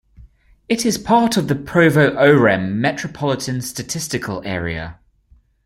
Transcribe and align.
It 0.67 0.83
is 0.83 0.97
part 0.97 1.37
of 1.37 1.47
the 1.47 1.53
Provo-Orem 1.53 2.73
Metropolitan 2.81 3.61
Statistical 3.61 4.41
Area. 4.43 4.97